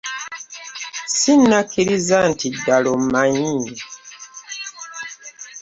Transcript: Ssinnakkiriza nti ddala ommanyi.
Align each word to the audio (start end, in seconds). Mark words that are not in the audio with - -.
Ssinnakkiriza 1.11 2.17
nti 2.29 2.47
ddala 2.55 2.87
ommanyi. 2.97 3.73